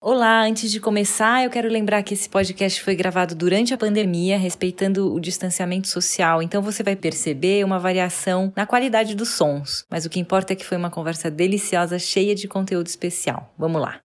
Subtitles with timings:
[0.00, 4.38] Olá, antes de começar, eu quero lembrar que esse podcast foi gravado durante a pandemia,
[4.38, 9.84] respeitando o distanciamento social, então você vai perceber uma variação na qualidade dos sons.
[9.90, 13.52] Mas o que importa é que foi uma conversa deliciosa, cheia de conteúdo especial.
[13.58, 13.98] Vamos lá.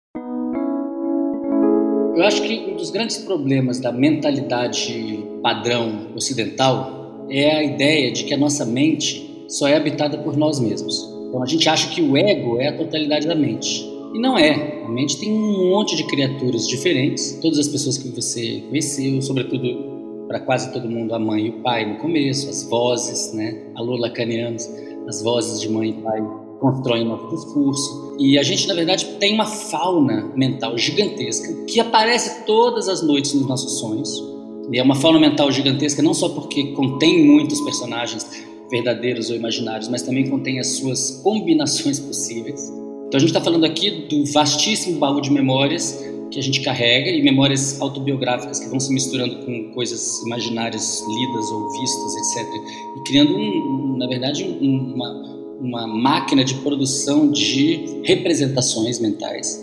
[2.15, 8.23] Eu acho que um dos grandes problemas da mentalidade padrão ocidental é a ideia de
[8.23, 11.07] que a nossa mente só é habitada por nós mesmos.
[11.29, 13.92] Então a gente acha que o ego é a totalidade da mente.
[14.13, 14.83] E não é.
[14.85, 17.39] A mente tem um monte de criaturas diferentes.
[17.41, 19.91] Todas as pessoas que você conheceu, sobretudo
[20.27, 23.63] para quase todo mundo, a mãe e o pai no começo, as vozes, né?
[23.76, 24.70] Alô, lacanianos,
[25.07, 26.21] as vozes de mãe e pai
[26.59, 28.16] constroem nosso discurso.
[28.20, 33.34] E a gente, na verdade, tem uma fauna mental gigantesca que aparece todas as noites
[33.34, 34.23] nos nossos sonhos.
[34.71, 39.90] E é uma fauna mental gigantesca não só porque contém muitos personagens verdadeiros ou imaginários,
[39.90, 42.83] mas também contém as suas combinações possíveis.
[43.13, 47.12] Então a gente está falando aqui do vastíssimo baú de memórias que a gente carrega
[47.12, 52.48] e memórias autobiográficas que vão se misturando com coisas imaginárias lidas ou vistas, etc.
[52.98, 55.12] E criando, um, na verdade, um, uma,
[55.62, 59.62] uma máquina de produção de representações mentais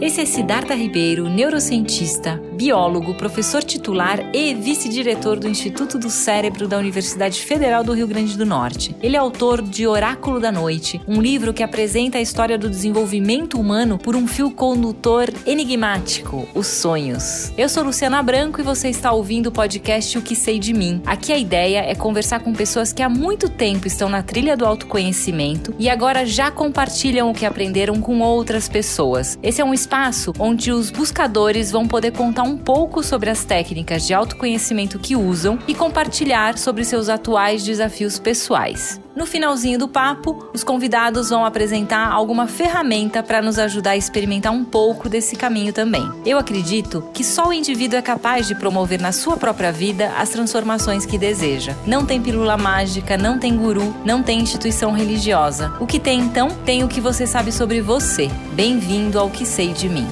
[0.00, 6.76] Esse é Siddhartha Ribeiro, neurocientista, biólogo, professor titular e vice-diretor do Instituto do Cérebro da
[6.76, 8.94] Universidade Federal do Rio Grande do Norte.
[9.02, 13.58] Ele é autor de Oráculo da Noite, um livro que apresenta a história do desenvolvimento
[13.58, 17.50] humano por um fio condutor enigmático, os sonhos.
[17.56, 21.00] Eu sou Luciana Branco e você está ouvindo o podcast O que sei de mim.
[21.06, 24.66] Aqui a ideia é conversar com pessoas que há muito tempo estão na trilha do
[24.66, 29.38] autoconhecimento e agora já compartilham o que aprenderam com outras pessoas.
[29.42, 33.44] Esse é um espaço onde os buscadores vão poder contar um um pouco sobre as
[33.44, 39.00] técnicas de autoconhecimento que usam e compartilhar sobre seus atuais desafios pessoais.
[39.14, 44.52] No finalzinho do papo, os convidados vão apresentar alguma ferramenta para nos ajudar a experimentar
[44.52, 46.10] um pouco desse caminho também.
[46.24, 50.30] Eu acredito que só o indivíduo é capaz de promover na sua própria vida as
[50.30, 51.76] transformações que deseja.
[51.86, 55.72] Não tem pílula mágica, não tem guru, não tem instituição religiosa.
[55.78, 56.48] O que tem então?
[56.64, 58.28] Tem o que você sabe sobre você.
[58.54, 60.06] Bem-vindo ao que sei de mim.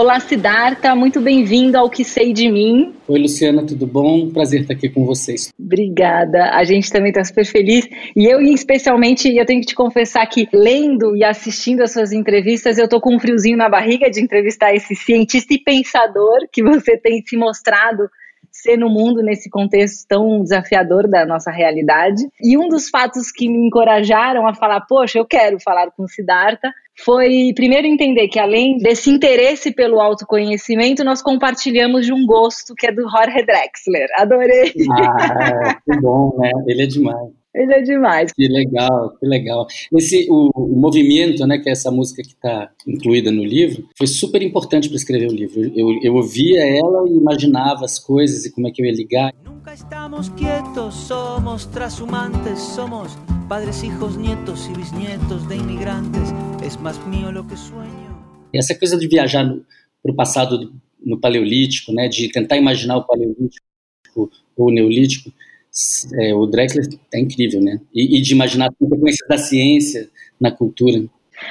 [0.00, 2.94] Olá, Siddhartha, muito bem-vindo ao Que Sei de Mim.
[3.08, 4.30] Oi, Luciana, tudo bom?
[4.30, 5.52] Prazer estar aqui com vocês.
[5.58, 7.84] Obrigada, a gente também está super feliz.
[8.14, 12.78] E eu, especialmente, eu tenho que te confessar que, lendo e assistindo as suas entrevistas,
[12.78, 16.96] eu estou com um friozinho na barriga de entrevistar esse cientista e pensador que você
[16.96, 18.08] tem se mostrado
[18.52, 22.22] ser no mundo nesse contexto tão desafiador da nossa realidade.
[22.40, 26.72] E um dos fatos que me encorajaram a falar, poxa, eu quero falar com Siddhartha,
[27.04, 32.86] foi primeiro entender que além desse interesse pelo autoconhecimento, nós compartilhamos de um gosto que
[32.86, 34.08] é do Jorge Drexler.
[34.16, 34.72] Adorei.
[34.92, 36.50] Ah, que bom, né?
[36.66, 37.38] Ele é demais.
[37.54, 38.32] Ele é demais.
[38.32, 39.66] Que legal, que legal.
[39.96, 44.06] Esse, o, o movimento, né, que é essa música que está incluída no livro, foi
[44.06, 45.72] super importante para escrever o livro.
[45.74, 49.32] Eu, eu ouvia ela e imaginava as coisas e como é que eu ia ligar.
[49.44, 53.16] Nunca estamos quietos, somos transhumantes, somos
[53.48, 56.47] padres, hijos, nietos e bisnietos de imigrantes.
[56.62, 58.18] Es más mío lo que sueño.
[58.52, 59.44] E essa coisa de viajar
[60.02, 60.72] para o passado
[61.04, 63.64] no Paleolítico, né, de tentar imaginar o Paleolítico
[64.14, 65.30] ou o Neolítico,
[66.20, 67.80] é, o Drexler é incrível, né?
[67.94, 70.08] E, e de imaginar as consequências da ciência
[70.40, 71.04] na cultura.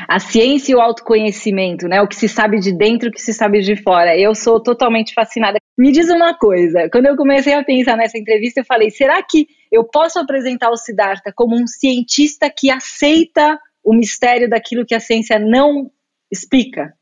[0.08, 2.02] A ciência e o autoconhecimento, né?
[2.02, 4.18] O que se sabe de dentro, o que se sabe de fora.
[4.18, 5.60] Eu sou totalmente fascinada.
[5.78, 9.48] Me diz uma coisa, quando eu comecei a pensar nessa entrevista, eu falei: será que
[9.72, 15.00] eu posso apresentar o Siddhartha como um cientista que aceita o mistério daquilo que a
[15.00, 15.90] ciência não
[16.30, 16.94] explica?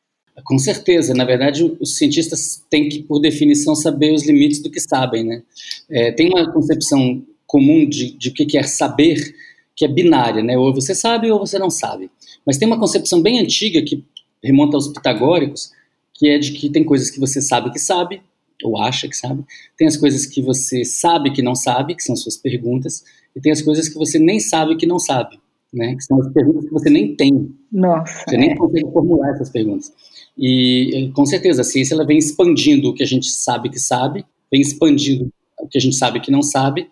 [0.44, 4.80] Com certeza, na verdade, os cientistas têm que, por definição, saber os limites do que
[4.80, 5.42] sabem, né?
[5.90, 9.34] É, tem uma concepção comum de, de o que é saber
[9.76, 10.56] que é binária, né?
[10.60, 12.12] Ou você sabe ou você não sabe.
[12.46, 14.04] Mas tem uma concepção bem antiga que
[14.44, 15.72] remonta aos pitagóricos,
[16.14, 18.22] que é de que tem coisas que você sabe que sabe
[18.64, 19.44] ou acha que sabe,
[19.76, 23.04] tem as coisas que você sabe que não sabe, que são suas perguntas,
[23.36, 25.40] e tem as coisas que você nem sabe que não sabe,
[25.76, 25.96] né?
[25.96, 27.52] Que são as perguntas que você nem tem.
[27.72, 28.24] Nossa.
[28.28, 28.40] Você é.
[28.40, 29.94] nem consegue formular essas perguntas.
[30.38, 34.26] E com certeza a ciência ela vem expandindo o que a gente sabe que sabe,
[34.52, 36.88] vem expandindo o que a gente sabe que não sabe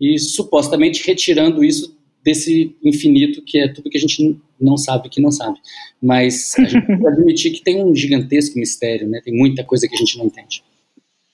[0.00, 5.20] e supostamente retirando isso desse infinito que é tudo que a gente não sabe que
[5.20, 5.58] não sabe.
[6.02, 9.20] Mas a gente precisa admitir que tem um gigantesco mistério, né?
[9.24, 10.62] Tem muita coisa que a gente não entende.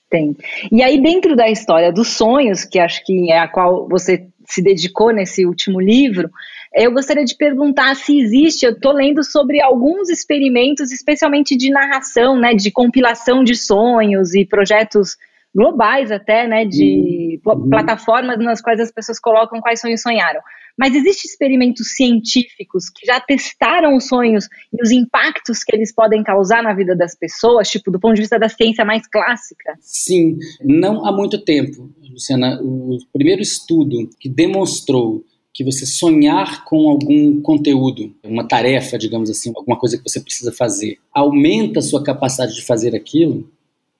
[0.09, 0.35] Tem.
[0.71, 4.61] E aí dentro da história dos sonhos, que acho que é a qual você se
[4.61, 6.29] dedicou nesse último livro,
[6.73, 12.37] eu gostaria de perguntar se existe, eu estou lendo sobre alguns experimentos, especialmente de narração,
[12.37, 15.15] né, de compilação de sonhos e projetos
[15.55, 17.69] globais até, né, de uhum.
[17.69, 20.41] plataformas nas quais as pessoas colocam quais sonhos sonharam.
[20.77, 26.23] Mas existem experimentos científicos que já testaram os sonhos e os impactos que eles podem
[26.23, 29.77] causar na vida das pessoas, tipo, do ponto de vista da ciência mais clássica?
[29.79, 32.59] Sim, não há muito tempo, Luciana.
[32.61, 35.23] O primeiro estudo que demonstrou
[35.53, 40.51] que você sonhar com algum conteúdo, uma tarefa, digamos assim, alguma coisa que você precisa
[40.51, 43.49] fazer, aumenta a sua capacidade de fazer aquilo,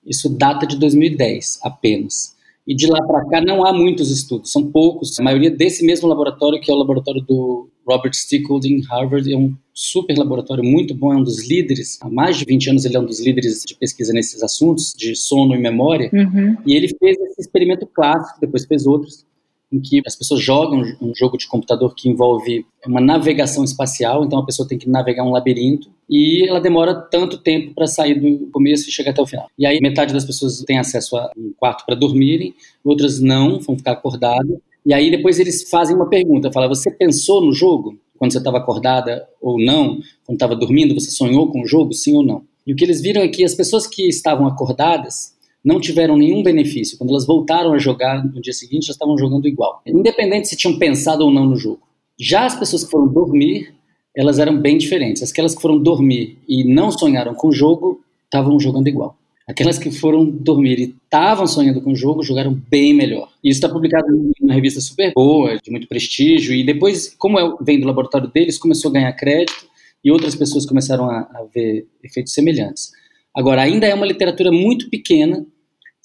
[0.06, 2.36] isso data de 2010 apenas.
[2.68, 5.20] E de lá para cá não há muitos estudos, são poucos.
[5.20, 9.38] A maioria desse mesmo laboratório, que é o laboratório do Robert Stickgold em Harvard, é
[9.38, 12.00] um super laboratório muito bom, é um dos líderes.
[12.02, 15.16] Há mais de 20 anos ele é um dos líderes de pesquisa nesses assuntos, de
[15.16, 16.10] sono e memória.
[16.12, 16.58] Uhum.
[16.66, 19.26] E ele fez esse experimento clássico, depois fez outros,
[19.72, 24.40] em que as pessoas jogam um jogo de computador que envolve uma navegação espacial, então
[24.40, 28.48] a pessoa tem que navegar um labirinto e ela demora tanto tempo para sair do
[28.52, 29.50] começo e chegar até o final.
[29.58, 32.54] E aí metade das pessoas tem acesso a um quarto para dormirem,
[32.84, 34.58] outras não, vão ficar acordadas.
[34.86, 38.58] E aí depois eles fazem uma pergunta, fala: "Você pensou no jogo quando você estava
[38.60, 40.00] acordada ou não?
[40.26, 43.02] Quando estava dormindo, você sonhou com o jogo, sim ou não?" E o que eles
[43.02, 45.35] viram é que as pessoas que estavam acordadas
[45.66, 46.98] não tiveram nenhum benefício.
[46.98, 50.78] Quando elas voltaram a jogar no dia seguinte, já estavam jogando igual, independente se tinham
[50.78, 51.82] pensado ou não no jogo.
[52.18, 53.74] Já as pessoas que foram dormir,
[54.16, 55.24] elas eram bem diferentes.
[55.30, 59.18] Aquelas que foram dormir e não sonharam com o jogo, estavam jogando igual.
[59.48, 63.30] Aquelas que foram dormir e estavam sonhando com o jogo, jogaram bem melhor.
[63.44, 64.08] E isso está publicado
[64.40, 68.58] numa revista super boa, de muito prestígio, e depois, como é, vem do laboratório deles,
[68.58, 69.68] começou a ganhar crédito
[70.04, 72.92] e outras pessoas começaram a, a ver efeitos semelhantes.
[73.36, 75.46] Agora, ainda é uma literatura muito pequena,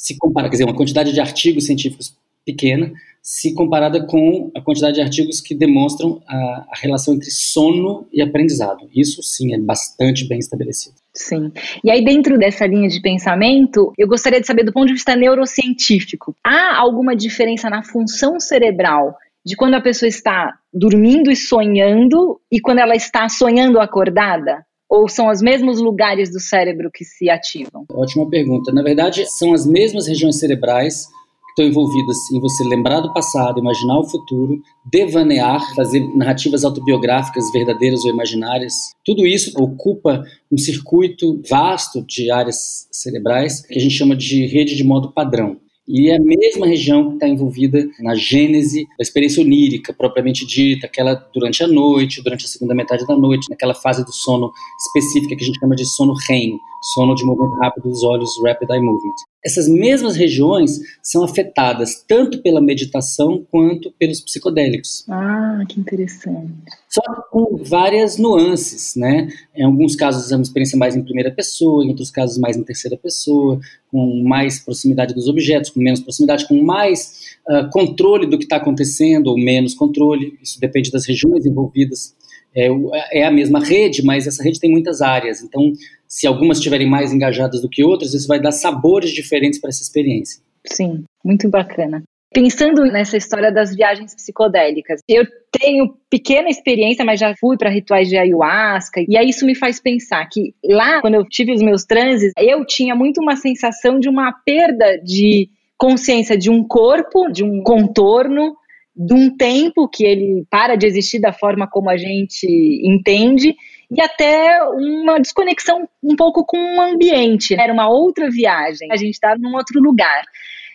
[0.00, 2.91] se compara, quer dizer, uma quantidade de artigos científicos pequena,
[3.23, 6.37] se comparada com a quantidade de artigos que demonstram a,
[6.70, 8.88] a, relação entre sono e aprendizado.
[8.97, 10.94] Isso sim é bastante bem estabelecido.
[11.12, 11.52] Sim.
[11.85, 15.14] E aí, dentro dessa linha de pensamento, eu gostaria de saber, do ponto de vista
[15.14, 19.14] neurocientífico, há alguma diferença na função cerebral
[19.44, 24.64] de quando a pessoa está dormindo e sonhando e quando ela está sonhando acordada?
[24.90, 27.84] Ou são os mesmos lugares do cérebro que se ativam?
[27.92, 28.72] Ótima pergunta.
[28.72, 33.60] Na verdade, são as mesmas regiões cerebrais que estão envolvidas em você lembrar do passado,
[33.60, 34.60] imaginar o futuro,
[34.90, 38.75] devanear, fazer narrativas autobiográficas verdadeiras ou imaginárias.
[39.04, 44.75] Tudo isso ocupa um circuito vasto de áreas cerebrais que a gente chama de rede
[44.75, 45.56] de modo padrão.
[45.92, 50.87] E é a mesma região que está envolvida na gênese da experiência onírica, propriamente dita,
[50.87, 54.52] aquela durante a noite, durante a segunda metade da noite, naquela fase do sono
[54.87, 56.56] específica que a gente chama de sono REM,
[56.94, 59.14] sono de movimento rápido dos olhos, Rapid Eye Movement.
[59.44, 65.04] Essas mesmas regiões são afetadas tanto pela meditação quanto pelos psicodélicos.
[65.08, 66.52] Ah, que interessante.
[66.92, 69.28] Só com várias nuances, né?
[69.54, 72.64] Em alguns casos é uma experiência mais em primeira pessoa, em outros casos mais em
[72.64, 73.60] terceira pessoa,
[73.92, 78.56] com mais proximidade dos objetos, com menos proximidade, com mais uh, controle do que está
[78.56, 80.37] acontecendo ou menos controle.
[80.42, 82.12] Isso depende das regiões envolvidas.
[82.56, 82.69] É,
[83.12, 85.40] é a mesma rede, mas essa rede tem muitas áreas.
[85.42, 85.72] Então,
[86.08, 89.82] se algumas estiverem mais engajadas do que outras, isso vai dar sabores diferentes para essa
[89.82, 90.42] experiência.
[90.66, 92.02] Sim, muito bacana.
[92.32, 98.08] Pensando nessa história das viagens psicodélicas, eu tenho pequena experiência, mas já fui para rituais
[98.08, 101.84] de ayahuasca, e aí isso me faz pensar que lá, quando eu tive os meus
[101.84, 107.42] transes, eu tinha muito uma sensação de uma perda de consciência de um corpo, de
[107.42, 108.54] um contorno,
[108.94, 112.46] de um tempo que ele para de existir da forma como a gente
[112.84, 113.56] entende
[113.90, 117.54] e até uma desconexão um pouco com o ambiente.
[117.54, 120.22] Era uma outra viagem, a gente está num outro lugar.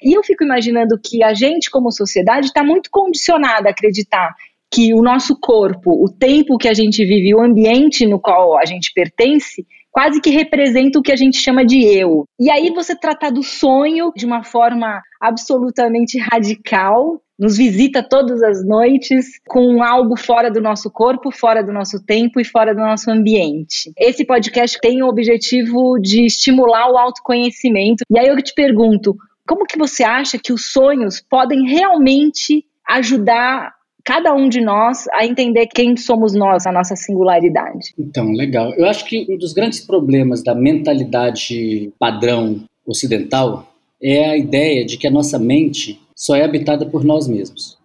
[0.05, 4.35] E eu fico imaginando que a gente, como sociedade, está muito condicionada a acreditar
[4.71, 8.65] que o nosso corpo, o tempo que a gente vive, o ambiente no qual a
[8.65, 12.25] gente pertence, quase que representa o que a gente chama de eu.
[12.39, 18.65] E aí você tratar do sonho de uma forma absolutamente radical, nos visita todas as
[18.65, 23.09] noites com algo fora do nosso corpo, fora do nosso tempo e fora do nosso
[23.09, 23.91] ambiente.
[23.97, 28.03] Esse podcast tem o objetivo de estimular o autoconhecimento.
[28.09, 29.15] E aí eu te pergunto,
[29.47, 33.73] como que você acha que os sonhos podem realmente ajudar
[34.03, 37.93] cada um de nós a entender quem somos nós, a nossa singularidade?
[37.97, 38.71] Então, legal.
[38.75, 43.67] Eu acho que um dos grandes problemas da mentalidade padrão ocidental
[44.01, 47.77] é a ideia de que a nossa mente só é habitada por nós mesmos.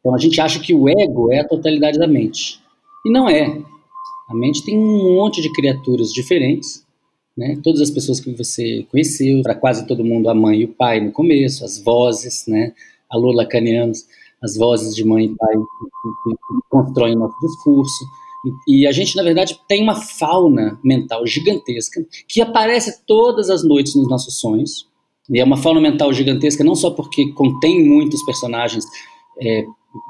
[0.00, 2.60] Então a gente acha que o ego é a totalidade da mente.
[3.06, 3.60] E não é.
[4.28, 6.84] A mente tem um monte de criaturas diferentes,
[7.38, 7.56] né?
[7.62, 11.00] Todas as pessoas que você conheceu, para quase todo mundo a mãe e o pai
[11.00, 12.72] no começo, as vozes, né?
[13.08, 14.04] Alô lacanianos,
[14.42, 18.04] as vozes de mãe e pai que, que, que constroem o nosso discurso.
[18.66, 23.62] E, e, a gente, na verdade, tem uma fauna mental gigantesca que aparece todas as
[23.62, 24.88] noites nos nossos sonhos.
[25.30, 28.84] E é uma fauna mental gigantesca não só porque contém muitos personagens
[29.40, 29.64] é,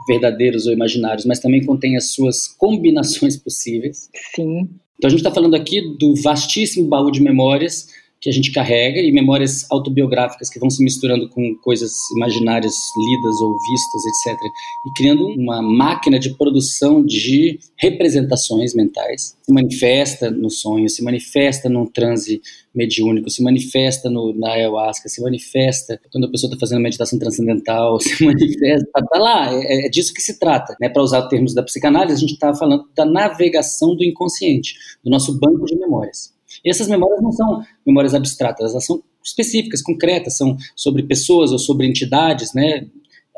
[0.09, 4.09] verdadeiros ou imaginários, mas também contém as suas combinações possíveis.
[4.35, 4.71] Sim.
[4.99, 7.89] Então a gente está falando aqui do vastíssimo baú de memórias
[8.21, 13.41] que a gente carrega e memórias autobiográficas que vão se misturando com coisas imaginárias lidas
[13.41, 14.41] ou vistas, etc.
[14.87, 19.37] E criando uma máquina de produção de representações mentais.
[19.43, 22.41] Se manifesta no sonho, se manifesta num transe
[22.75, 27.99] mediúnico, se manifesta no, na ayahuasca, se manifesta quando a pessoa está fazendo meditação transcendental,
[28.01, 30.77] se manifesta, tá, tá lá, é, é, disso que se trata.
[30.81, 30.89] Né?
[30.89, 35.39] Para usar termos da psicanálise, a gente está falando da navegação do inconsciente, do nosso
[35.39, 36.37] banco de memórias.
[36.65, 41.59] E essas memórias não são memórias abstratas, elas são específicas, concretas, são sobre pessoas ou
[41.59, 42.87] sobre entidades, né?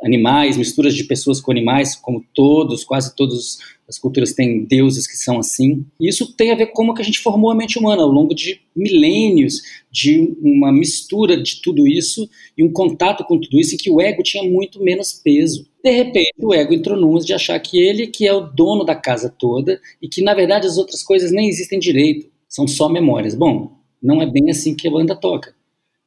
[0.02, 5.16] Animais, misturas de pessoas com animais, como todos, quase todas as culturas têm deuses que
[5.16, 5.84] são assim.
[6.00, 8.08] E isso tem a ver com como que a gente formou a mente humana ao
[8.08, 9.60] longo de milênios,
[9.90, 14.00] de uma mistura de tudo isso e um contato com tudo isso, em que o
[14.00, 15.66] ego tinha muito menos peso.
[15.82, 18.94] De repente, o ego entrou numas de achar que ele que é o dono da
[18.94, 23.35] casa toda e que, na verdade, as outras coisas nem existem direito são só memórias.
[23.35, 25.54] Bom, não é bem assim que a banda toca.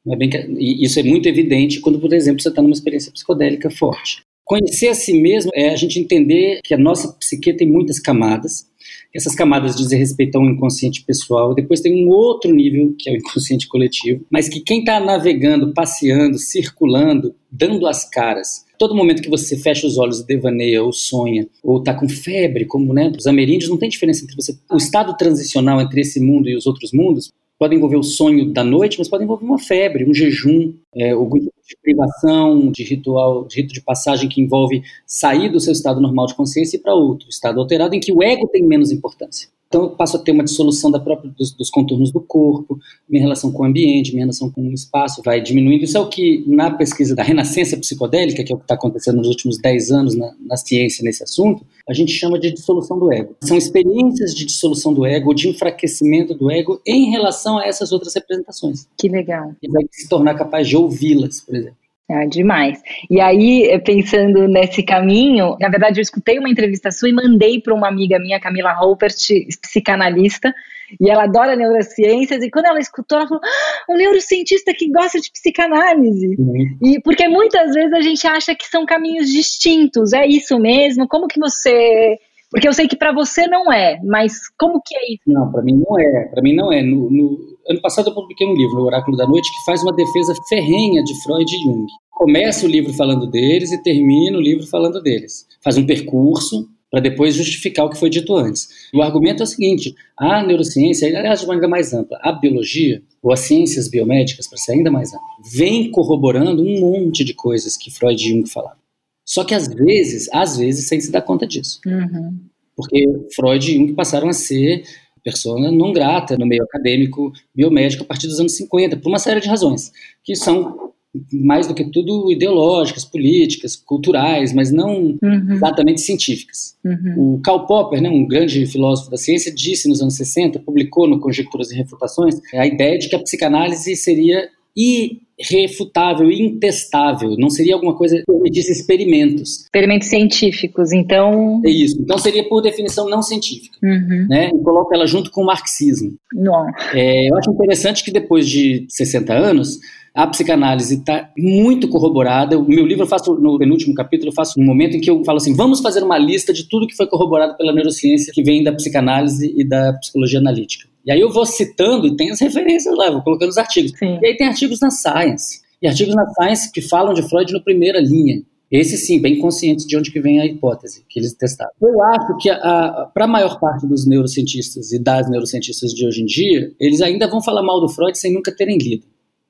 [0.04, 2.74] Não é bem que, e isso é muito evidente quando, por exemplo, você está numa
[2.74, 4.22] experiência psicodélica forte.
[4.44, 8.66] Conhecer a si mesmo é a gente entender que a nossa psique tem muitas camadas.
[9.14, 11.54] Essas camadas dizem respeito ao inconsciente pessoal.
[11.54, 14.26] Depois tem um outro nível, que é o inconsciente coletivo.
[14.30, 19.86] Mas que quem está navegando, passeando, circulando, dando as caras, todo momento que você fecha
[19.86, 23.88] os olhos, devaneia ou sonha, ou está com febre, como né, os ameríndios, não tem
[23.88, 24.54] diferença entre você.
[24.70, 28.62] O estado transicional entre esse mundo e os outros mundos pode envolver o sonho da
[28.62, 33.46] noite, mas pode envolver uma febre, um jejum, é, algum tipo de privação, de ritual,
[33.46, 36.94] de rito de passagem que envolve sair do seu estado normal de consciência e para
[36.94, 39.48] outro estado alterado em que o ego tem menos importância.
[39.68, 42.78] Então eu passo a ter uma dissolução da própria, dos, dos, contornos do corpo,
[43.08, 45.84] minha relação com o ambiente, minha relação com o espaço vai diminuindo.
[45.84, 49.16] Isso é o que, na pesquisa da renascença psicodélica, que é o que está acontecendo
[49.16, 53.12] nos últimos 10 anos na, na, ciência nesse assunto, a gente chama de dissolução do
[53.12, 53.34] ego.
[53.42, 58.14] São experiências de dissolução do ego, de enfraquecimento do ego em relação a essas outras
[58.14, 58.86] representações.
[58.96, 59.52] Que legal.
[59.62, 61.83] E vai se tornar capaz de ouvi-las, por exemplo.
[62.10, 62.82] Ah, demais.
[63.10, 67.60] E aí, eh, pensando nesse caminho, na verdade, eu escutei uma entrevista sua e mandei
[67.60, 69.16] para uma amiga minha, Camila Holpert,
[69.62, 70.54] psicanalista,
[71.00, 75.18] e ela adora neurociências, e quando ela escutou, ela falou: ah, um neurocientista que gosta
[75.18, 76.36] de psicanálise.
[76.38, 76.76] Uhum.
[76.82, 81.08] E porque muitas vezes a gente acha que são caminhos distintos, é isso mesmo?
[81.08, 82.18] Como que você
[82.54, 85.22] porque eu sei que para você não é, mas como que é isso?
[85.26, 86.24] Não, para mim não é.
[86.26, 86.82] Para mim não é.
[86.82, 89.92] No, no, ano passado eu publiquei um livro, O Oráculo da Noite, que faz uma
[89.92, 91.86] defesa ferrenha de Freud e Jung.
[92.10, 95.46] Começa o livro falando deles e termina o livro falando deles.
[95.62, 98.68] Faz um percurso para depois justificar o que foi dito antes.
[98.94, 103.32] O argumento é o seguinte: a neurociência, aliás, de maneira mais ampla, a biologia, ou
[103.32, 107.90] as ciências biomédicas, para ser ainda mais ampla, vem corroborando um monte de coisas que
[107.90, 108.78] Freud e Jung falaram.
[109.26, 111.80] Só que às vezes, às vezes, sem se dar conta disso.
[111.84, 112.38] Uhum.
[112.76, 113.04] Porque
[113.34, 114.84] Freud e Jung passaram a ser
[115.24, 119.40] persona não grata no meio acadêmico biomédico a partir dos anos 50, por uma série
[119.40, 119.90] de razões,
[120.22, 120.92] que são
[121.32, 125.52] mais do que tudo ideológicas, políticas, culturais, mas não uhum.
[125.52, 126.76] exatamente científicas.
[126.84, 127.36] Uhum.
[127.36, 131.20] O Karl Popper, né, um grande filósofo da ciência, disse nos anos 60, publicou no
[131.20, 137.36] Conjecturas e Refutações, a ideia de que a psicanálise seria irrefutável, intestável.
[137.38, 139.62] Não seria alguma coisa que permitisse experimentos.
[139.62, 141.60] Experimentos científicos, então.
[141.64, 142.00] É isso.
[142.00, 143.76] Então seria, por definição, não científica.
[143.82, 144.26] Uhum.
[144.28, 144.50] Né?
[144.54, 146.14] E coloca ela junto com o marxismo.
[146.32, 146.66] Não.
[146.92, 149.78] É, eu acho interessante que depois de 60 anos.
[150.16, 152.56] A psicanálise está muito corroborada.
[152.56, 155.24] O meu livro, eu faço, no penúltimo capítulo, eu faço um momento em que eu
[155.24, 158.62] falo assim: vamos fazer uma lista de tudo que foi corroborado pela neurociência que vem
[158.62, 160.86] da psicanálise e da psicologia analítica.
[161.04, 163.92] E aí eu vou citando e tem as referências lá, vou colocando os artigos.
[163.98, 164.18] Sim.
[164.22, 165.60] E aí tem artigos na Science.
[165.82, 168.42] E artigos na Science que falam de Freud no primeira linha.
[168.70, 171.70] Esse sim, bem conscientes de onde que vem a hipótese que eles testaram.
[171.80, 176.26] Eu acho que para a maior parte dos neurocientistas e das neurocientistas de hoje em
[176.26, 179.06] dia, eles ainda vão falar mal do Freud sem nunca terem lido.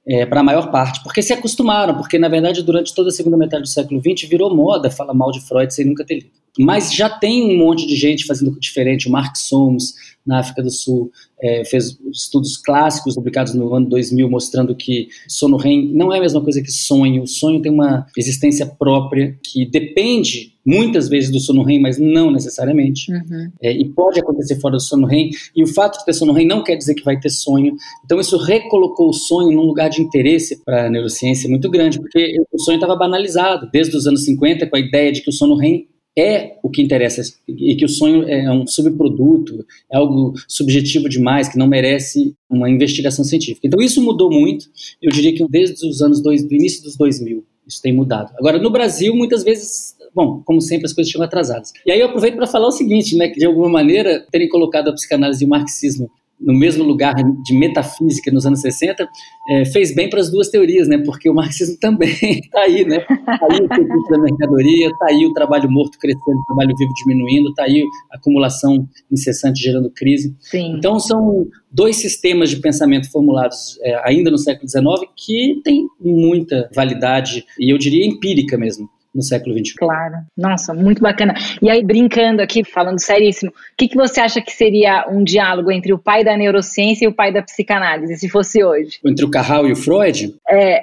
[0.06, 3.38] É, para a maior parte, porque se acostumaram, porque na verdade durante toda a segunda
[3.38, 6.43] metade do século XX virou moda falar mal de Freud sem nunca ter lido.
[6.58, 9.08] Mas já tem um monte de gente fazendo diferente.
[9.08, 9.94] O Mark Soms,
[10.24, 15.56] na África do Sul, é, fez estudos clássicos publicados no ano 2000 mostrando que sono
[15.56, 17.22] REM não é a mesma coisa que sonho.
[17.22, 22.30] O sonho tem uma existência própria que depende muitas vezes do sono REM, mas não
[22.30, 23.12] necessariamente.
[23.12, 23.50] Uhum.
[23.60, 25.30] É, e pode acontecer fora do sono REM.
[25.54, 27.76] E o fato de ter sono REM não quer dizer que vai ter sonho.
[28.04, 32.36] Então isso recolocou o sonho num lugar de interesse para a neurociência muito grande, porque
[32.50, 35.56] o sonho estava banalizado desde os anos 50 com a ideia de que o sono
[35.56, 41.08] REM é o que interessa e que o sonho é um subproduto, é algo subjetivo
[41.08, 43.66] demais, que não merece uma investigação científica.
[43.66, 44.66] Então isso mudou muito,
[45.02, 48.32] eu diria que desde os anos dois, do início dos 2000, isso tem mudado.
[48.38, 51.72] Agora, no Brasil, muitas vezes, bom, como sempre, as coisas chegam atrasadas.
[51.84, 54.88] E aí eu aproveito para falar o seguinte, né, que de alguma maneira, terem colocado
[54.88, 56.10] a psicanálise e o marxismo
[56.40, 59.08] no mesmo lugar de metafísica nos anos 60,
[59.48, 60.98] é, fez bem para as duas teorias, né?
[61.04, 62.98] Porque o marxismo também está aí, né?
[62.98, 66.92] Está aí o circuito da mercadoria, está aí o trabalho morto crescendo, o trabalho vivo
[67.04, 70.34] diminuindo, está aí a acumulação incessante gerando crise.
[70.40, 70.74] Sim.
[70.76, 76.70] Então são dois sistemas de pensamento formulados é, ainda no século XIX que têm muita
[76.74, 79.74] validade e eu diria empírica mesmo no século XXI.
[79.76, 80.14] Claro.
[80.36, 81.34] Nossa, muito bacana.
[81.62, 85.70] E aí, brincando aqui, falando seríssimo, o que, que você acha que seria um diálogo
[85.70, 88.98] entre o pai da neurociência e o pai da psicanálise, se fosse hoje?
[89.04, 90.34] Entre o Carral e o Freud?
[90.48, 90.80] É.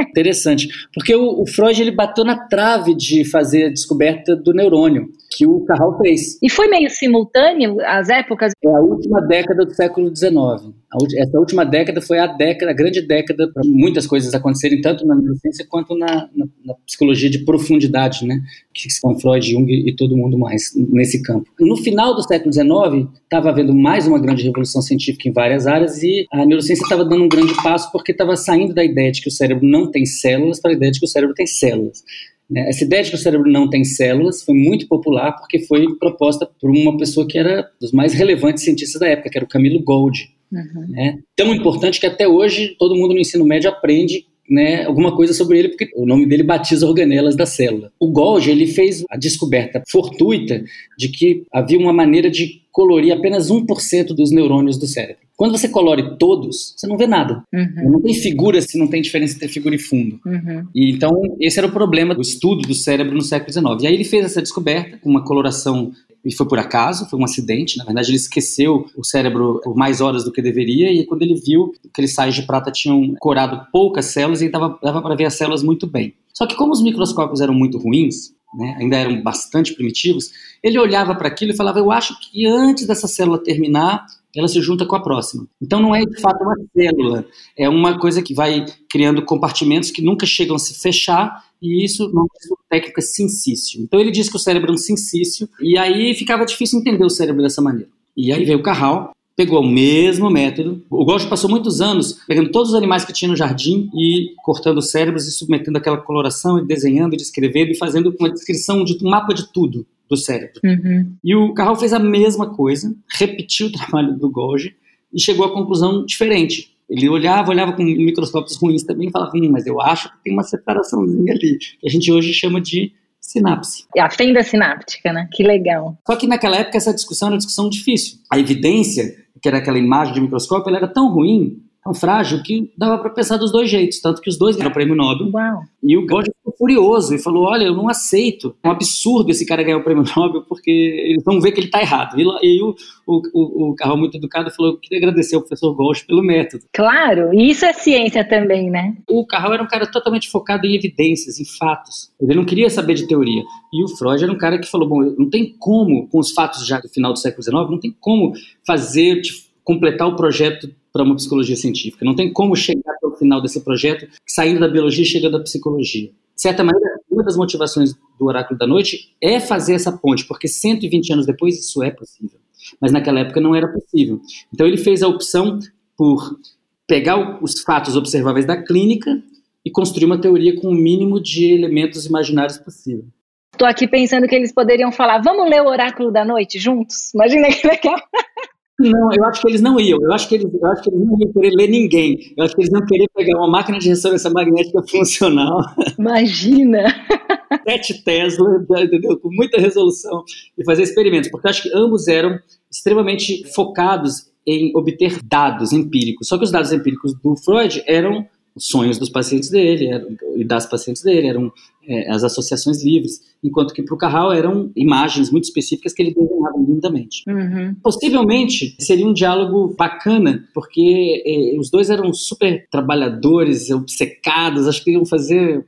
[0.00, 0.68] Interessante.
[0.94, 5.46] Porque o, o Freud ele bateu na trave de fazer a descoberta do neurônio que
[5.46, 6.38] o Carral fez.
[6.42, 8.52] E foi meio simultâneo as épocas?
[8.64, 10.74] É a última década do século XIX.
[11.18, 15.14] Essa última década foi a década, a grande década para muitas coisas acontecerem, tanto na
[15.14, 18.40] neurociência quanto na, na, na, psicologia de profundidade, né?
[18.72, 21.46] Que são Freud, Jung e todo mundo mais nesse campo.
[21.60, 26.02] No final do século XIX, estava havendo mais uma grande revolução científica em várias áreas
[26.02, 29.28] e a neurociência estava dando um grande passo porque estava saindo da ideia de que
[29.28, 32.02] o cérebro não tem células para a ideia de que o cérebro tem células.
[32.50, 32.68] Né?
[32.68, 36.48] Essa ideia de que o cérebro não tem células foi muito popular porque foi proposta
[36.60, 39.82] por uma pessoa que era dos mais relevantes cientistas da época, que era o Camilo
[39.82, 40.30] Gold.
[40.50, 40.86] Uhum.
[40.88, 41.18] Né?
[41.36, 45.58] Tão importante que até hoje todo mundo no ensino médio aprende né, alguma coisa sobre
[45.58, 47.92] ele, porque o nome dele batiza organelas da célula.
[48.00, 50.64] O Golgi ele fez a descoberta fortuita
[50.96, 55.27] de que havia uma maneira de colorir apenas 1% dos neurônios do cérebro.
[55.38, 57.44] Quando você colore todos, você não vê nada.
[57.54, 57.92] Uhum.
[57.92, 60.18] Não tem figura se não tem diferença entre figura e fundo.
[60.26, 60.66] Uhum.
[60.74, 63.84] E então, esse era o problema do estudo do cérebro no século XIX.
[63.84, 65.92] E aí ele fez essa descoberta com uma coloração
[66.24, 67.78] e foi por acaso, foi um acidente.
[67.78, 71.36] Na verdade, ele esqueceu o cérebro por mais horas do que deveria, e quando ele
[71.36, 75.26] viu que aqueles sais de prata tinham corado poucas células, ele dava, dava para ver
[75.26, 76.14] as células muito bem.
[76.34, 80.30] Só que, como os microscópios eram muito ruins, né, ainda eram bastante primitivos,
[80.62, 84.60] ele olhava para aquilo e falava: Eu acho que antes dessa célula terminar, ela se
[84.60, 85.46] junta com a próxima.
[85.60, 90.02] Então não é de fato uma célula, é uma coisa que vai criando compartimentos que
[90.02, 93.80] nunca chegam a se fechar e isso não é técnica sincício.
[93.82, 97.10] Então ele diz que o cérebro é um sincício e aí ficava difícil entender o
[97.10, 97.90] cérebro dessa maneira.
[98.16, 100.84] E aí veio o Carral, pegou o mesmo método.
[100.90, 104.78] O Gauch passou muitos anos pegando todos os animais que tinha no jardim e cortando
[104.78, 108.98] os cérebros e submetendo aquela coloração e desenhando, e descrevendo e fazendo uma descrição de
[109.00, 110.60] um mapa de tudo do cérebro.
[110.64, 111.12] Uhum.
[111.22, 114.74] E o Carral fez a mesma coisa, repetiu o trabalho do Golgi
[115.14, 116.72] e chegou à conclusão diferente.
[116.90, 120.32] Ele olhava, olhava com microscópios ruins também e falava, hum, mas eu acho que tem
[120.32, 122.92] uma separaçãozinha ali, que a gente hoje chama de
[123.30, 123.84] sinapse.
[123.96, 125.28] É a fenda sináptica, né?
[125.32, 125.98] Que legal.
[126.06, 128.18] Só que naquela época essa discussão era uma discussão difícil.
[128.30, 132.70] A evidência, que era aquela imagem de microscópio, ela era tão ruim tão frágil que
[132.76, 135.30] dava para pensar dos dois jeitos, tanto que os dois ganharam o prêmio Nobel.
[135.32, 135.62] Uau.
[135.82, 138.54] E o Gaudium ficou furioso e falou: Olha, eu não aceito.
[138.62, 141.68] É um absurdo esse cara ganhar o prêmio Nobel porque eles vão ver que ele
[141.68, 142.18] está errado.
[142.18, 142.74] E aí o,
[143.06, 146.64] o, o, o Carral, muito educado, falou: Eu queria agradecer ao professor Gaudium pelo método.
[146.72, 148.96] Claro, e isso é ciência também, né?
[149.08, 152.10] O Carral era um cara totalmente focado em evidências, em fatos.
[152.20, 153.42] Ele não queria saber de teoria.
[153.72, 156.66] E o Freud era um cara que falou: Bom, não tem como, com os fatos
[156.66, 158.32] já do final do século XIX, não tem como
[158.66, 162.04] fazer, tipo, completar o projeto para uma psicologia científica.
[162.04, 165.40] Não tem como chegar até o final desse projeto saindo da biologia e chegando à
[165.40, 166.08] psicologia.
[166.08, 170.46] De certa maneira, uma das motivações do Oráculo da Noite é fazer essa ponte, porque
[170.46, 172.38] 120 anos depois isso é possível.
[172.80, 174.20] Mas naquela época não era possível.
[174.52, 175.58] Então ele fez a opção
[175.96, 176.38] por
[176.86, 179.22] pegar os fatos observáveis da clínica
[179.64, 183.04] e construir uma teoria com o mínimo de elementos imaginários possível.
[183.52, 187.12] Estou aqui pensando que eles poderiam falar: vamos ler o Oráculo da Noite juntos?
[187.14, 187.96] Imagina que legal.
[188.78, 189.98] Não, eu acho que eles não iam.
[190.00, 192.32] Eu acho que eles, eu acho que eles não iam querer ler ninguém.
[192.36, 195.60] Eu acho que eles iam querer pegar uma máquina de ressonância magnética funcional.
[195.98, 196.84] Imagina!
[197.68, 199.18] Sete Tesla, entendeu?
[199.18, 200.22] Com muita resolução
[200.56, 201.30] e fazer experimentos.
[201.30, 202.38] Porque eu acho que ambos eram
[202.70, 206.28] extremamente focados em obter dados empíricos.
[206.28, 208.26] Só que os dados empíricos do Freud eram
[208.58, 211.52] os sonhos dos pacientes dele eram, e das pacientes dele, eram
[211.88, 216.14] é, as associações livres, enquanto que para o Carral eram imagens muito específicas que ele
[216.14, 217.22] desenhava lindamente.
[217.26, 217.74] Uhum.
[217.82, 224.92] Possivelmente seria um diálogo bacana, porque é, os dois eram super trabalhadores, obcecados, acho que
[224.92, 225.64] iam fazer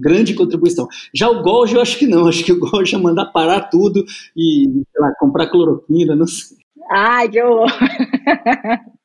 [0.00, 0.88] grande contribuição.
[1.14, 2.26] Já o Golgi, eu acho que não.
[2.26, 4.04] Acho que o Golgi ia mandar parar tudo
[4.36, 6.56] e lá, comprar cloroquina, não sei.
[6.90, 7.68] Ai, que horror!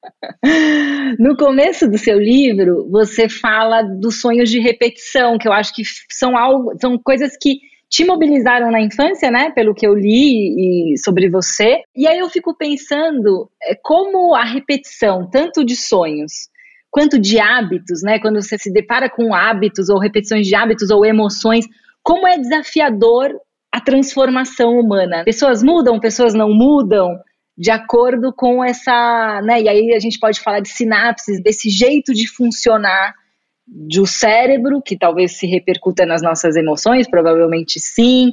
[1.20, 5.84] No começo do seu livro, você fala dos sonhos de repetição, que eu acho que
[6.10, 9.52] são algo, são coisas que te mobilizaram na infância, né?
[9.52, 11.82] Pelo que eu li e sobre você.
[11.96, 16.50] E aí eu fico pensando é, como a repetição, tanto de sonhos
[16.90, 18.20] quanto de hábitos, né?
[18.20, 21.66] Quando você se depara com hábitos ou repetições de hábitos ou emoções,
[22.02, 23.32] como é desafiador
[23.72, 25.24] a transformação humana.
[25.24, 27.18] Pessoas mudam, pessoas não mudam
[27.62, 29.62] de acordo com essa, né?
[29.62, 33.14] E aí a gente pode falar de sinapses, desse jeito de funcionar
[33.68, 38.32] do cérebro, que talvez se repercuta nas nossas emoções, provavelmente sim,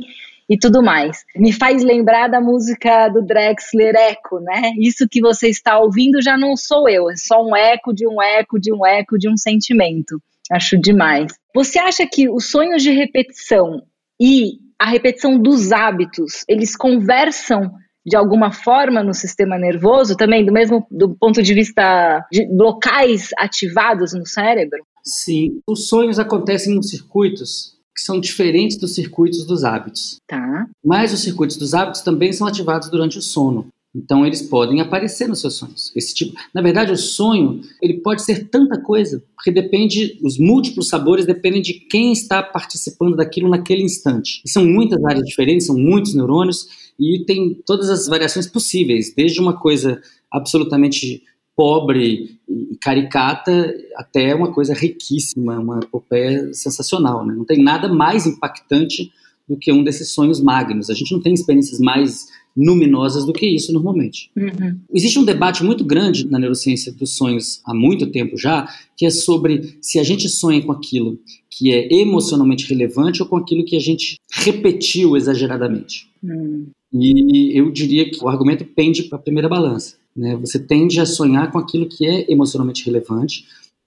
[0.49, 1.27] e tudo mais.
[1.37, 4.73] Me faz lembrar da música do Drexler Echo, né?
[4.79, 8.23] Isso que você está ouvindo já não sou eu, é só um eco de um
[8.23, 10.19] eco de um eco de um sentimento.
[10.51, 11.35] Acho demais.
[11.55, 13.83] Você acha que os sonhos de repetição
[14.19, 17.71] e a repetição dos hábitos, eles conversam
[18.09, 23.29] de alguma forma no sistema nervoso, também do mesmo do ponto de vista de locais
[23.39, 24.85] ativados no cérebro?
[25.05, 30.21] Sim, os sonhos acontecem nos circuitos que são diferentes dos circuitos dos hábitos.
[30.29, 30.67] Tá.
[30.85, 33.67] Mas os circuitos dos hábitos também são ativados durante o sono.
[33.99, 35.93] Então eles podem aparecer nos seus sonhos.
[35.97, 40.89] Esse tipo, na verdade, o sonho ele pode ser tanta coisa, porque depende, os múltiplos
[40.89, 44.41] sabores dependem de quem está participando daquilo naquele instante.
[44.45, 46.67] E são muitas áreas diferentes, são muitos neurônios
[46.99, 51.23] e tem todas as variações possíveis, desde uma coisa absolutamente
[51.57, 57.27] pobre e caricata até uma coisa riquíssima, uma epopeia sensacional.
[57.27, 57.35] Né?
[57.35, 59.11] Não tem nada mais impactante
[59.49, 60.91] do que um desses sonhos magnos.
[60.91, 64.31] A gente não tem experiências mais luminosas do que isso normalmente.
[64.37, 64.79] Uhum.
[64.93, 69.11] Existe um debate muito grande na neurociência dos sonhos há muito tempo já, que é
[69.11, 71.19] sobre se a gente sonha com aquilo
[71.49, 76.09] que é emocionalmente relevante ou com aquilo que a gente repetiu exageradamente.
[76.23, 76.67] Uhum.
[76.93, 79.97] E eu diria que o argumento pende para a primeira balança.
[80.17, 80.37] Né?
[80.37, 83.45] Você tende a sonhar com aquilo que é emocionalmente relevante,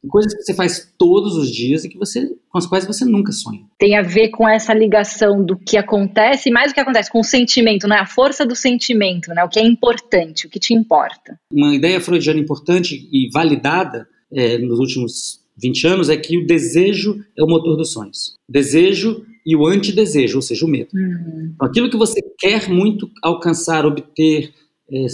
[0.10, 3.32] coisas que você faz todos os dias e que você, com as quais você nunca
[3.32, 3.62] sonha.
[3.78, 7.24] Tem a ver com essa ligação do que acontece, mais do que acontece, com o
[7.24, 7.98] sentimento, né?
[7.98, 9.44] a força do sentimento, né?
[9.44, 11.40] o que é importante, o que te importa.
[11.52, 17.24] Uma ideia freudiana importante e validada é, nos últimos 20 anos é que o desejo
[17.38, 18.36] é o motor dos sonhos.
[18.50, 20.90] Desejo e o antidesejo, ou seja, o medo.
[20.94, 21.52] Uhum.
[21.56, 24.54] Então, aquilo que você quer muito alcançar, obter,
[24.92, 25.06] é,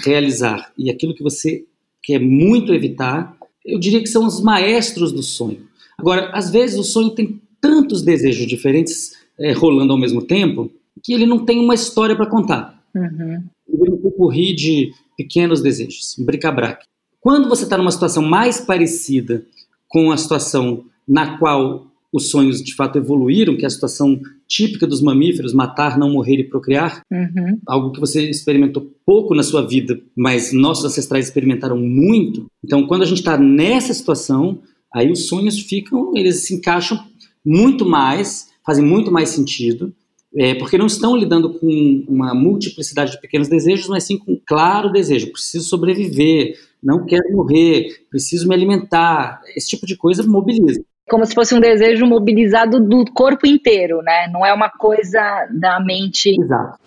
[0.00, 1.64] realizar, e aquilo que você
[2.02, 3.35] quer muito evitar,
[3.66, 5.66] eu diria que são os maestros do sonho.
[5.98, 10.70] Agora, às vezes o sonho tem tantos desejos diferentes é, rolando ao mesmo tempo
[11.02, 12.82] que ele não tem uma história para contar.
[12.94, 13.42] Uhum.
[13.68, 16.84] Ele é um de pequenos desejos, um bric-a-brac.
[17.20, 19.44] Quando você está numa situação mais parecida
[19.88, 24.86] com a situação na qual os sonhos de fato evoluíram, que é a situação típica
[24.86, 27.58] dos mamíferos, matar, não morrer e procriar, uhum.
[27.66, 32.46] algo que você experimentou pouco na sua vida, mas nossos ancestrais experimentaram muito.
[32.64, 34.60] Então, quando a gente está nessa situação,
[34.94, 36.98] aí os sonhos ficam, eles se encaixam
[37.44, 39.92] muito mais, fazem muito mais sentido,
[40.34, 44.40] é, porque não estão lidando com uma multiplicidade de pequenos desejos, mas sim com um
[44.44, 45.32] claro desejo.
[45.32, 49.40] Preciso sobreviver, não quero morrer, preciso me alimentar.
[49.56, 54.28] Esse tipo de coisa mobiliza como se fosse um desejo mobilizado do corpo inteiro, né?
[54.32, 56.34] Não é uma coisa da mente.
[56.40, 56.78] Exato.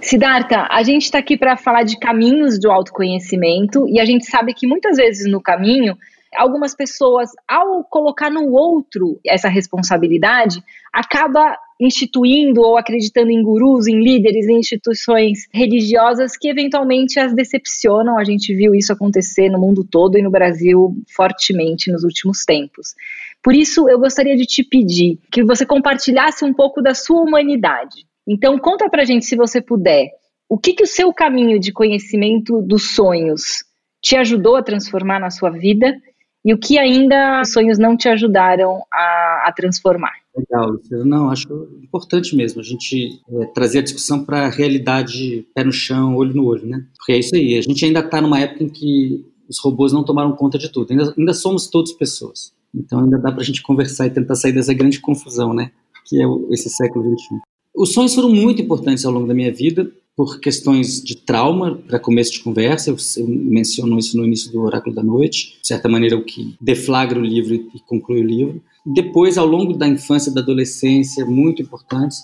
[0.00, 4.54] Siddhartha, a gente está aqui para falar de caminhos do autoconhecimento e a gente sabe
[4.54, 5.96] que muitas vezes no caminho
[6.34, 10.62] algumas pessoas, ao colocar no outro essa responsabilidade,
[10.92, 18.18] acaba instituindo ou acreditando em gurus, em líderes, em instituições religiosas que eventualmente as decepcionam.
[18.18, 22.94] A gente viu isso acontecer no mundo todo e no Brasil fortemente nos últimos tempos.
[23.42, 28.04] Por isso, eu gostaria de te pedir que você compartilhasse um pouco da sua humanidade.
[28.28, 30.10] Então, conta pra gente, se você puder,
[30.48, 33.64] o que, que o seu caminho de conhecimento dos sonhos
[34.02, 35.96] te ajudou a transformar na sua vida
[36.44, 40.19] e o que ainda os sonhos não te ajudaram a, a transformar.
[40.36, 41.48] Legal, não, acho
[41.82, 46.34] importante mesmo a gente é, trazer a discussão para a realidade pé no chão, olho
[46.34, 46.86] no olho, né?
[46.96, 50.04] Porque é isso aí, a gente ainda está numa época em que os robôs não
[50.04, 52.52] tomaram conta de tudo, ainda, ainda somos todos pessoas.
[52.72, 55.72] Então ainda dá para a gente conversar e tentar sair dessa grande confusão, né?
[56.06, 57.40] Que é esse século XXI.
[57.74, 61.98] Os sonhos foram muito importantes ao longo da minha vida, por questões de trauma, para
[61.98, 66.14] começo de conversa, eu, menciono isso no início do Oráculo da Noite, de certa maneira
[66.14, 68.62] o que deflagra o livro e, conclui o livro.
[68.84, 72.18] Depois, ao longo da infância e da adolescência, muito importantes,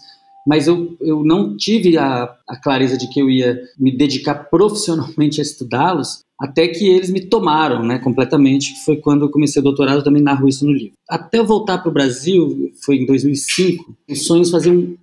[0.46, 5.40] mas eu, eu não tive a, a clareza de que eu ia me dedicar profissionalmente
[5.40, 10.00] a estudá-los, até que eles me tomaram né, completamente, foi quando eu comecei o doutorado,
[10.00, 10.98] eu também narro isso no livro.
[11.08, 14.98] Até eu voltar para o Brasil, foi em 2005, os sonhos faziam